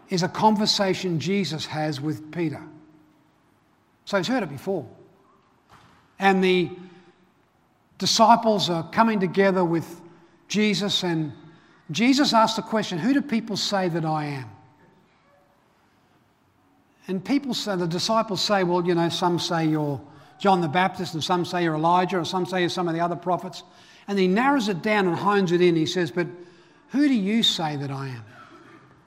[0.09, 2.63] is a conversation Jesus has with Peter.
[4.05, 4.87] So he's heard it before.
[6.21, 6.71] And the
[7.99, 10.01] disciples are coming together with
[10.47, 11.33] Jesus and
[11.91, 14.51] Jesus asked the question Who do people say that I am?
[17.07, 20.01] And people say, the disciples say, well, you know, some say you're
[20.39, 23.01] John the Baptist, and some say you're Elijah, or some say you're some of the
[23.01, 23.63] other prophets.
[24.09, 25.77] And he narrows it down and hones it in.
[25.77, 26.27] He says, But
[26.91, 28.25] who do you say that I am?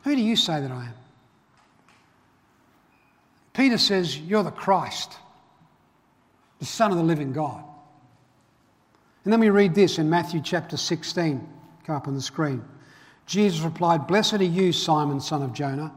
[0.04, 0.94] Who do you say that I am?
[3.54, 5.18] Peter says, You're the Christ,
[6.60, 7.64] the Son of the living God.
[9.24, 11.57] And then we read this in Matthew chapter 16
[11.88, 12.64] come up on the screen.
[13.26, 15.94] Jesus replied, Blessed are you, Simon, son of Jonah,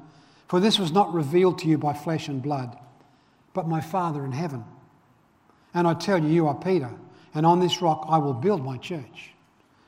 [0.47, 2.79] for this was not revealed to you by flesh and blood,
[3.53, 4.65] but my Father in heaven.
[5.75, 6.91] And I tell you, you are Peter,
[7.35, 9.31] and on this rock I will build my church,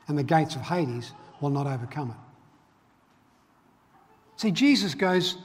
[0.07, 2.17] and the gates of Hades will not overcome it.
[4.35, 5.37] See, Jesus goes,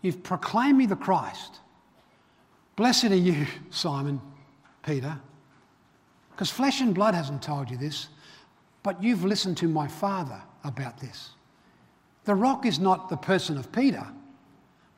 [0.00, 1.60] You've proclaimed me the Christ.
[2.74, 4.20] Blessed are you, Simon,
[4.84, 5.16] Peter,
[6.32, 8.08] because flesh and blood hasn't told you this,
[8.82, 11.30] but you've listened to my Father about this.
[12.24, 14.06] The rock is not the person of Peter.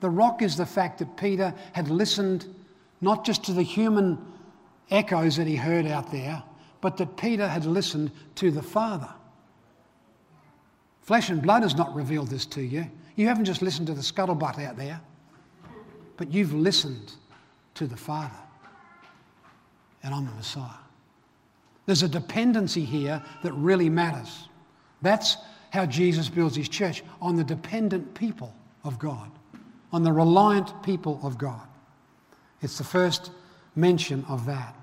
[0.00, 2.46] The rock is the fact that Peter had listened
[3.00, 4.18] not just to the human
[4.90, 6.42] echoes that he heard out there,
[6.80, 9.08] but that Peter had listened to the Father.
[11.00, 12.86] Flesh and blood has not revealed this to you.
[13.16, 15.00] You haven't just listened to the scuttlebutt out there,
[16.16, 17.14] but you've listened
[17.74, 18.34] to the Father.
[20.02, 20.83] And I'm the Messiah.
[21.86, 24.48] There's a dependency here that really matters.
[25.02, 25.36] That's
[25.70, 29.30] how Jesus builds his church on the dependent people of God,
[29.92, 31.66] on the reliant people of God.
[32.62, 33.30] It's the first
[33.76, 34.74] mention of that.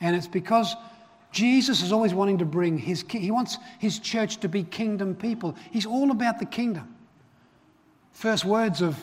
[0.00, 0.74] And it's because
[1.32, 5.54] Jesus is always wanting to bring his he wants his church to be kingdom people.
[5.70, 6.94] He's all about the kingdom.
[8.12, 8.98] First words of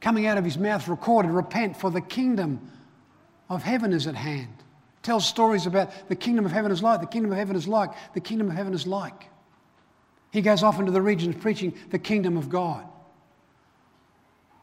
[0.00, 2.70] coming out of his mouth recorded, repent for the kingdom
[3.48, 4.52] of heaven is at hand.
[5.08, 7.92] Tells stories about the kingdom of heaven is like, the kingdom of heaven is like,
[8.12, 9.30] the kingdom of heaven is like.
[10.32, 12.84] He goes off into the regions preaching the kingdom of God.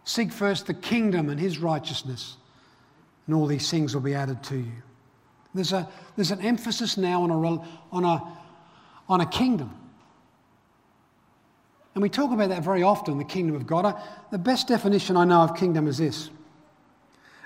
[0.04, 2.38] Seek first the kingdom and his righteousness,
[3.26, 4.72] and all these things will be added to you.
[5.56, 8.38] There's, a, there's an emphasis now on a, on, a,
[9.10, 9.76] on a kingdom.
[11.96, 14.00] And we talk about that very often, the kingdom of God.
[14.30, 16.30] The best definition I know of kingdom is this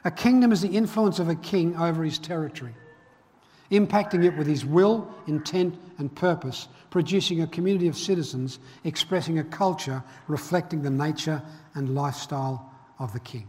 [0.03, 2.73] a kingdom is the influence of a king over his territory,
[3.71, 9.43] impacting it with his will, intent, and purpose, producing a community of citizens expressing a
[9.43, 11.41] culture reflecting the nature
[11.75, 13.47] and lifestyle of the king.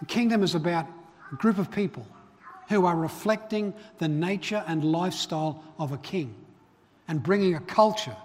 [0.00, 0.86] The kingdom is about
[1.32, 2.06] a group of people
[2.68, 6.34] who are reflecting the nature and lifestyle of a king
[7.08, 8.16] and bringing a culture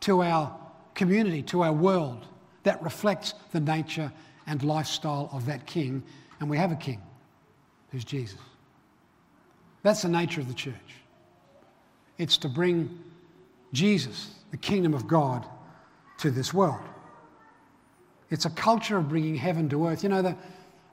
[0.00, 0.54] to our
[0.94, 2.26] community, to our world
[2.64, 4.12] that reflects the nature
[4.46, 6.02] and lifestyle of that king.
[6.40, 7.00] And we have a king
[7.90, 8.38] who's Jesus.
[9.84, 10.74] That's the nature of the church.
[12.16, 12.98] It's to bring
[13.72, 15.46] Jesus, the kingdom of God,
[16.18, 16.80] to this world.
[18.30, 20.02] It's a culture of bringing heaven to earth.
[20.02, 20.36] You know, the,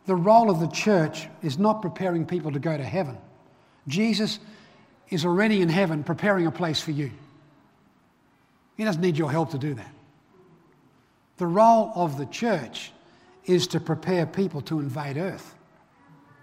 [0.06, 3.18] the role of the church is not preparing people to go to heaven.
[3.88, 4.40] Jesus
[5.10, 7.12] is already in heaven preparing a place for you.
[8.76, 9.92] He doesn't need your help to do that.
[11.38, 12.92] The role of the church
[13.46, 15.56] is to prepare people to invade earth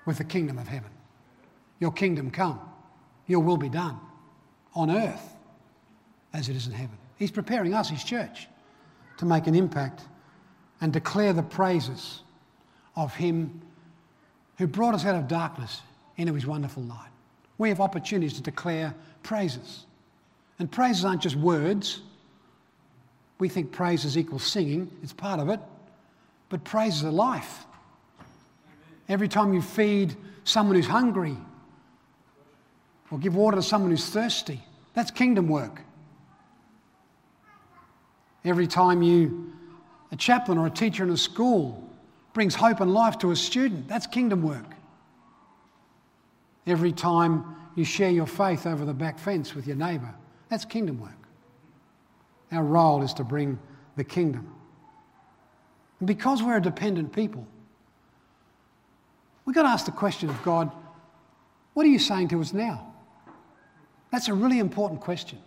[0.06, 0.90] with the kingdom of heaven.
[1.80, 2.60] Your kingdom come,
[3.26, 3.98] your will be done
[4.74, 5.36] on earth
[6.32, 6.96] as it is in heaven.
[7.16, 8.48] He's preparing us, his church,
[9.18, 10.02] to make an impact
[10.80, 12.22] and declare the praises
[12.96, 13.60] of him
[14.56, 15.82] who brought us out of darkness
[16.16, 17.10] into his wonderful light.
[17.58, 19.86] We have opportunities to declare praises.
[20.58, 22.00] And praises aren't just words.
[23.38, 25.60] We think praises equals singing, it's part of it.
[26.48, 27.66] But praises are life.
[29.08, 31.36] Every time you feed someone who's hungry
[33.10, 34.60] or give water to someone who's thirsty,
[34.94, 35.82] that's kingdom work.
[38.44, 39.52] Every time you,
[40.12, 41.88] a chaplain or a teacher in a school,
[42.32, 44.74] brings hope and life to a student, that's kingdom work.
[46.66, 50.14] Every time you share your faith over the back fence with your neighbour,
[50.48, 51.12] that's kingdom work.
[52.52, 53.58] Our role is to bring
[53.96, 54.54] the kingdom.
[55.98, 57.46] And because we're a dependent people,
[59.44, 60.70] we've got to ask the question of God,
[61.74, 62.87] what are you saying to us now?
[64.10, 65.38] That's a really important question.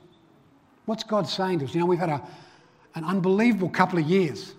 [0.85, 1.73] What's God saying to us?
[1.73, 2.21] You know, we've had a,
[2.95, 4.53] an unbelievable couple of years.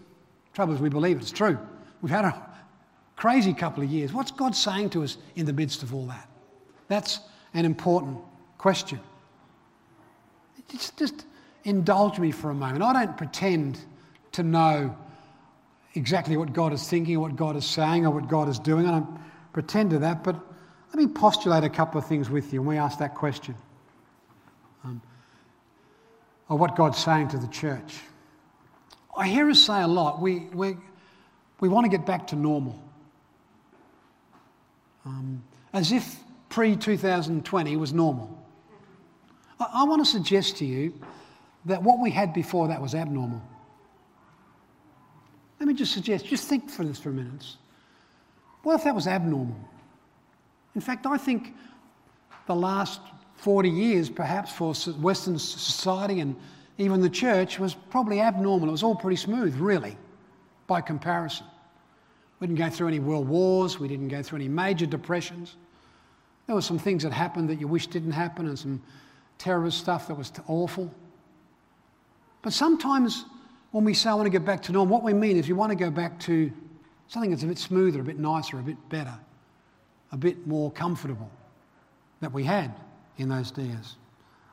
[0.55, 1.59] Trouble is, we believe it's true.
[2.01, 2.49] We've had a
[3.17, 4.13] crazy couple of years.
[4.13, 6.29] What's God saying to us in the midst of all that?
[6.89, 7.21] That's
[7.55, 8.19] an important
[8.59, 9.01] question.
[10.69, 11.25] Just, just
[11.65, 12.83] indulge me for a moment.
[12.83, 13.79] I don't pretend
[14.33, 14.97] to know
[15.95, 18.87] exactly what God is thinking, what God is saying, or what God is doing.
[18.87, 19.19] I don't
[19.53, 20.35] pretend to that, but
[20.89, 23.55] let me postulate a couple of things with you and we ask that question
[26.49, 28.01] of what God's saying to the church.
[29.17, 30.77] I hear us say a lot, we, we,
[31.61, 32.83] we want to get back to normal.
[35.05, 36.19] Um, as if
[36.49, 38.39] pre 2020 was normal.
[39.59, 40.95] I, I want to suggest to you
[41.65, 43.43] that what we had before that was abnormal.
[45.61, 47.47] Let me just suggest, just think for this for a minute.
[48.63, 49.57] What if that was abnormal?
[50.75, 51.55] In fact, I think
[52.47, 53.01] the last
[53.43, 56.37] 40 years, perhaps, for Western society and
[56.79, 58.69] even the church was probably abnormal.
[58.69, 59.97] It was all pretty smooth, really,
[60.69, 61.47] by comparison.
[62.39, 65.57] We didn't go through any world wars, we didn't go through any major depressions.
[66.47, 68.81] There were some things that happened that you wish didn't happen, and some
[69.39, 70.89] terrorist stuff that was awful.
[72.43, 73.25] But sometimes
[73.73, 75.55] when we say I want to get back to normal, what we mean is we
[75.55, 76.53] want to go back to
[77.09, 79.19] something that's a bit smoother, a bit nicer, a bit better,
[80.13, 81.31] a bit more comfortable
[82.21, 82.73] that we had
[83.19, 83.97] in those days.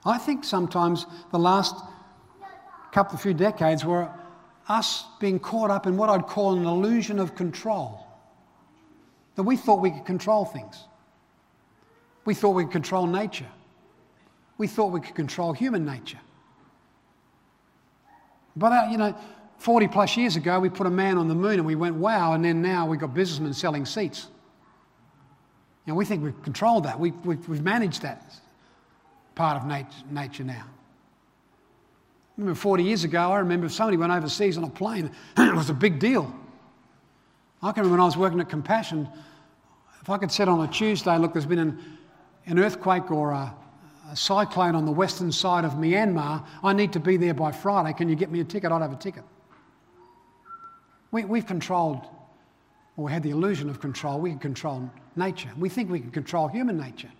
[0.05, 1.75] I think sometimes the last
[2.91, 4.09] couple of few decades were
[4.67, 8.05] us being caught up in what I'd call an illusion of control.
[9.35, 10.83] That we thought we could control things.
[12.25, 13.47] We thought we could control nature.
[14.57, 16.19] We thought we could control human nature.
[18.55, 19.15] But, uh, you know,
[19.57, 22.33] 40 plus years ago, we put a man on the moon and we went, wow,
[22.33, 24.27] and then now we've got businessmen selling seats.
[25.85, 26.99] You know, we think we've controlled that.
[26.99, 28.21] We, we, we've managed that
[29.39, 30.65] part of nature, nature now.
[30.65, 35.55] I remember 40 years ago, I remember if somebody went overseas on a plane, it
[35.55, 36.29] was a big deal.
[37.61, 39.07] I can remember when I was working at Compassion,
[40.01, 41.97] if I could sit on a Tuesday, look, there's been an,
[42.47, 43.55] an earthquake or a,
[44.11, 47.93] a cyclone on the western side of Myanmar, I need to be there by Friday.
[47.93, 48.73] Can you get me a ticket?
[48.73, 49.23] I'd have a ticket.
[51.11, 52.05] We, we've controlled,
[52.97, 55.49] or we had the illusion of control, we can control nature.
[55.57, 57.11] We think we can control human nature.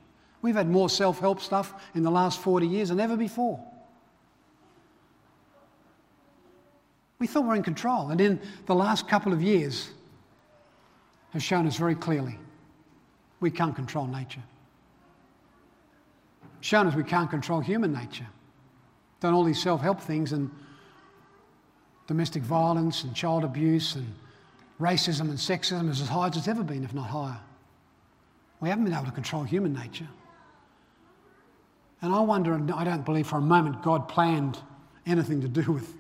[0.41, 3.59] We've had more self help stuff in the last 40 years than ever before.
[7.19, 8.09] We thought we were in control.
[8.09, 9.89] And in the last couple of years
[11.31, 12.37] have shown us very clearly
[13.39, 14.43] we can't control nature.
[16.61, 18.27] Shown us we can't control human nature.
[19.19, 20.49] Done all these self help things and
[22.07, 24.07] domestic violence and child abuse and
[24.79, 27.39] racism and sexism is as high as it's ever been, if not higher.
[28.61, 30.07] We haven't been able to control human nature.
[32.01, 34.59] And I wonder, I don't believe for a moment God planned
[35.05, 35.93] anything to do with,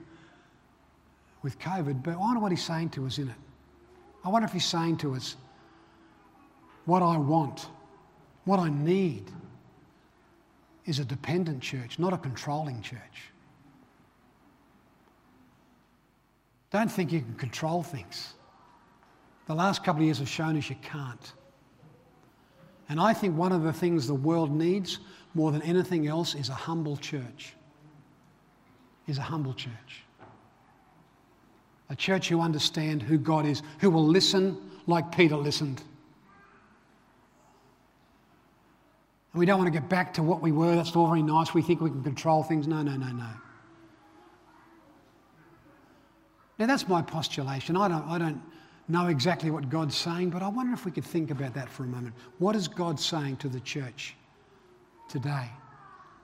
[1.41, 3.35] with COVID, but I wonder what He's saying to us in it.
[4.23, 5.35] I wonder if He's saying to us,
[6.85, 7.67] what I want,
[8.45, 9.29] what I need,
[10.85, 13.31] is a dependent church, not a controlling church.
[16.71, 18.33] Don't think you can control things.
[19.47, 21.33] The last couple of years have shown us you can't.
[22.87, 24.99] And I think one of the things the world needs
[25.39, 27.53] more than anything else is a humble church.
[29.07, 30.03] Is a humble church.
[31.89, 35.81] A church who understand who God is, who will listen like Peter listened.
[39.31, 40.75] And we don't want to get back to what we were.
[40.75, 41.53] That's all very nice.
[41.53, 42.67] We think we can control things.
[42.67, 43.29] No, no, no, no.
[46.57, 47.77] Now, that's my postulation.
[47.77, 48.41] I don't, I don't
[48.89, 51.83] know exactly what God's saying, but I wonder if we could think about that for
[51.83, 52.13] a moment.
[52.39, 54.15] What is God saying to the church?
[55.09, 55.49] Today?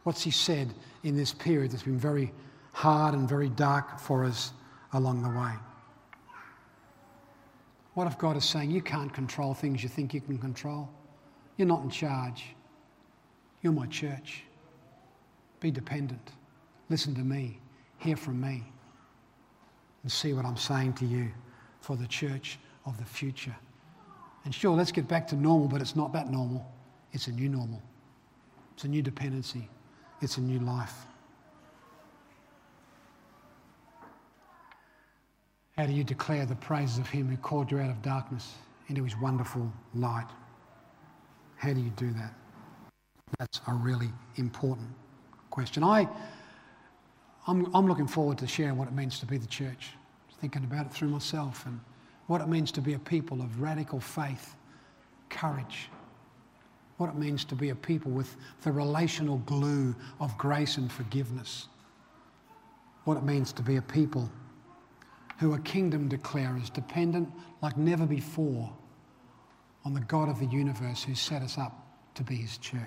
[0.04, 0.74] What's He said
[1.04, 2.32] in this period that's been very
[2.72, 4.54] hard and very dark for us
[4.94, 5.54] along the way?
[7.96, 10.90] What if God is saying, You can't control things you think you can control?
[11.58, 12.56] You're not in charge.
[13.62, 14.44] You're my church.
[15.60, 16.32] Be dependent.
[16.90, 17.60] Listen to me.
[17.98, 18.64] Hear from me.
[20.04, 21.32] And see what I'm saying to you
[21.80, 23.56] for the church of the future.
[24.44, 26.70] And sure, let's get back to normal, but it's not that normal.
[27.14, 27.82] It's a new normal.
[28.76, 29.70] It's a new dependency,
[30.22, 31.06] it's a new life.
[35.78, 38.54] How do you declare the praises of Him who called you out of darkness
[38.90, 40.28] into His wonderful light?
[41.56, 42.34] How do you do that?
[43.40, 44.90] That's a really important
[45.52, 45.82] question.
[45.82, 46.10] I,
[47.48, 49.92] I'm, I'm looking forward to sharing what it means to be the church,
[50.42, 51.80] thinking about it through myself and
[52.28, 54.56] what it means to be a people of radical faith,
[55.30, 55.90] courage,
[56.98, 61.68] what it means to be a people with the relational glue of grace and forgiveness,
[63.04, 64.30] what it means to be a people
[65.40, 67.30] who are kingdom declarers, dependent
[67.62, 68.72] like never before
[69.84, 71.86] on the God of the universe who set us up
[72.16, 72.80] to be his church.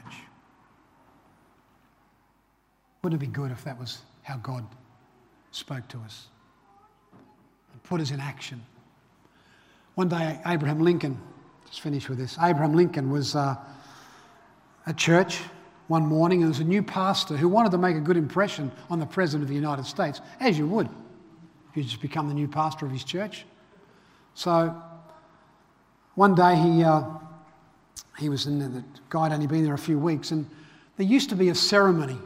[3.02, 4.66] Wouldn't it be good if that was how God
[5.50, 6.28] spoke to us
[7.72, 8.64] and put us in action?
[9.96, 11.20] One day, Abraham Lincoln,
[11.68, 13.36] just finish with this, Abraham Lincoln was.
[13.36, 13.54] Uh,
[14.88, 15.40] at church
[15.88, 18.72] one morning, and there was a new pastor who wanted to make a good impression
[18.88, 20.88] on the President of the United States, as you would
[21.70, 23.44] if you just become the new pastor of his church.
[24.34, 24.74] So
[26.14, 27.04] one day he, uh,
[28.18, 30.48] he was in there, the guy had only been there a few weeks, and
[30.96, 32.18] there used to be a ceremony.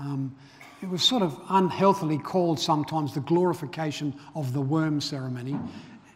[0.00, 0.34] Um,
[0.82, 5.56] it was sort of unhealthily called sometimes the glorification of the worm ceremony.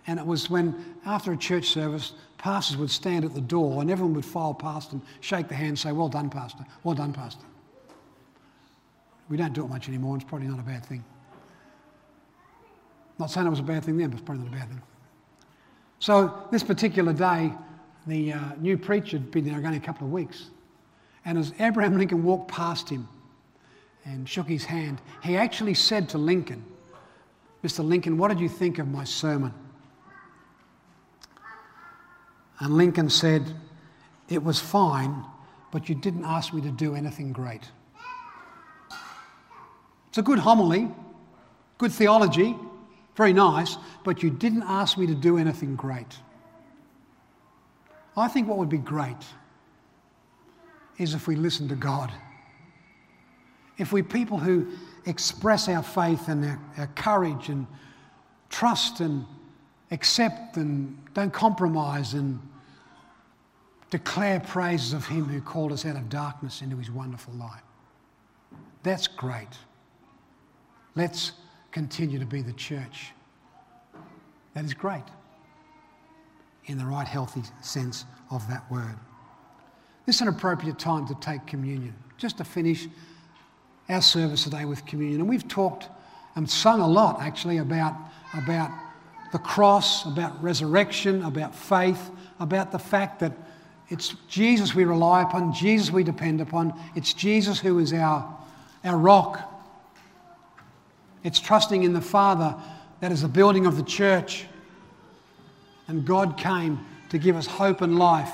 [0.07, 3.91] And it was when, after a church service, pastors would stand at the door and
[3.91, 6.65] everyone would file past and shake the hand and say, Well done, Pastor.
[6.83, 7.45] Well done, Pastor.
[9.29, 11.03] We don't do it much anymore, it's probably not a bad thing.
[13.19, 14.83] Not saying it was a bad thing then, but it's probably not a bad thing.
[16.01, 17.53] So, this particular day,
[18.07, 20.51] the uh, new preacher had been there only a couple of weeks.
[21.25, 23.09] And as Abraham Lincoln walked past him
[24.05, 26.63] and shook his hand, he actually said to Lincoln,
[27.63, 27.83] Mr.
[27.83, 29.55] Lincoln, what did you think of my sermon?
[32.61, 33.55] And Lincoln said,
[34.29, 35.25] It was fine,
[35.73, 37.63] but you didn't ask me to do anything great.
[40.09, 40.89] It's a good homily,
[41.79, 42.55] good theology,
[43.17, 46.19] very nice, but you didn't ask me to do anything great.
[48.17, 49.25] I think what would be great
[50.99, 52.13] is if we listen to God.
[53.77, 54.69] If we people who
[55.07, 57.67] express our faith and our, our courage and
[58.51, 59.27] trust and
[59.91, 62.41] accept and don't compromise and
[63.91, 67.63] declare praises of Him who called us out of darkness into His wonderful light.
[68.83, 69.49] That's great.
[70.95, 71.33] Let's
[71.71, 73.13] continue to be the church.
[74.55, 75.05] That is great
[76.67, 78.97] in the right, healthy sense of that word.
[80.07, 82.89] This is an appropriate time to take communion, just to finish
[83.89, 85.21] our service today with communion.
[85.21, 85.89] And we've talked
[86.37, 87.95] and sung a lot actually about,
[88.35, 88.71] about
[89.35, 93.33] the cross, about resurrection, about faith, about the fact that
[93.89, 96.73] it's Jesus we rely upon, Jesus we depend upon.
[96.95, 98.33] It's Jesus who is our,
[98.85, 99.41] our rock.
[101.25, 102.55] It's trusting in the Father
[103.01, 104.47] that is the building of the church.
[105.89, 106.79] And God came
[107.09, 108.33] to give us hope and life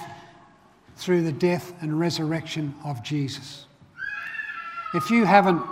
[0.97, 3.65] through the death and resurrection of Jesus.
[4.93, 5.63] If you haven't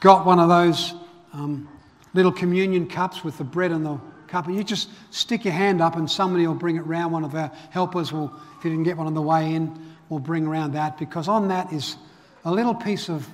[0.00, 0.94] got one of those
[1.32, 1.68] um,
[2.14, 5.80] little communion cups with the bread and the cup, and you just stick your hand
[5.80, 7.12] up and somebody will bring it round.
[7.12, 10.18] One of our helpers will, if you didn't get one on the way in, will
[10.18, 11.96] bring around that because on that is
[12.44, 13.28] a little piece of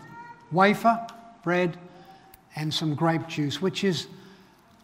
[0.53, 1.07] wafer,
[1.43, 1.79] bread,
[2.55, 4.09] and some grape juice, which is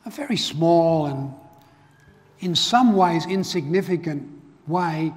[0.04, 1.32] a very small and
[2.40, 4.28] in some ways insignificant
[4.66, 5.12] way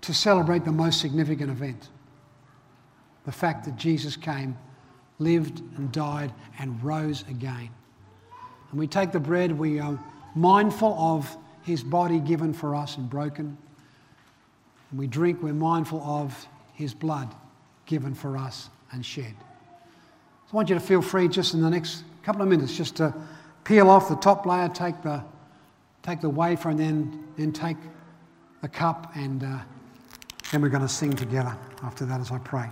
[0.00, 1.88] to celebrate the most significant event
[3.26, 4.56] the fact that Jesus came,
[5.20, 7.70] lived and died and rose again.
[8.70, 9.98] And we take the bread, we are
[10.34, 13.56] mindful of his body given for us and broken.
[14.90, 17.32] And we drink, we're mindful of his blood
[17.86, 19.34] given for us and shed.
[20.46, 22.96] So I want you to feel free just in the next couple of minutes just
[22.96, 23.14] to
[23.62, 25.22] peel off the top layer, take the
[26.02, 27.76] take the wafer and then, then take
[28.62, 29.58] the cup, and uh,
[30.50, 32.70] then we're going to sing together after that as I pray.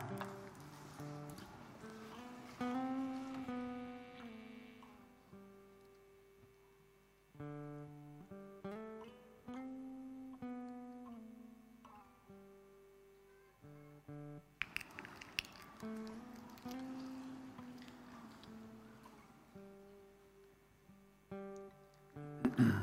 [22.58, 22.74] Jesus,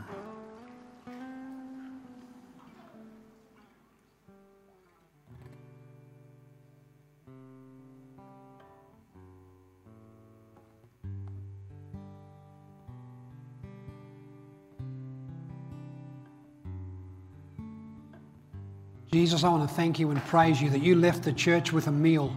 [19.43, 21.91] I want to thank you and praise you that you left the church with a
[21.91, 22.34] meal.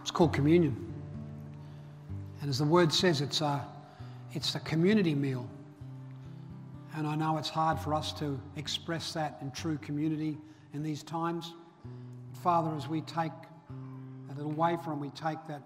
[0.00, 0.74] It's called communion.
[2.40, 3.62] And as the word says, it's a,
[4.32, 5.46] it's a community meal.
[6.96, 10.38] And I know it's hard for us to express that in true community
[10.74, 11.52] in these times.
[12.30, 13.32] But Father, as we take
[14.30, 15.62] a little wafer and we take that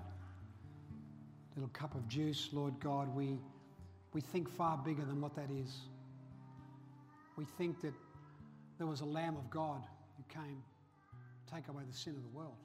[1.54, 3.38] little cup of juice, Lord God, we,
[4.14, 5.76] we think far bigger than what that is.
[7.36, 7.92] We think that
[8.78, 9.82] there was a Lamb of God
[10.16, 10.62] who came
[11.46, 12.56] to take away the sin of the world.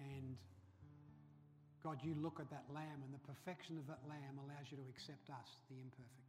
[0.00, 0.36] And
[1.84, 4.84] God, you look at that lamb, and the perfection of that lamb allows you to
[4.94, 6.27] accept us, the imperfect.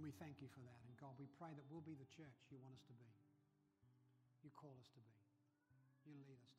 [0.00, 0.80] And we thank you for that.
[0.88, 3.04] And God, we pray that we'll be the church you want us to be.
[4.40, 5.12] You call us to be.
[6.08, 6.49] You lead us.